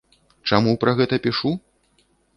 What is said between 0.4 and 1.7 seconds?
Чаму пра гэта пішу?